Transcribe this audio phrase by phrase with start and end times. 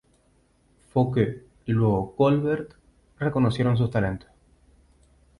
[0.89, 2.73] Fouquet y luego Colbert
[3.19, 4.25] reconocieron su talento.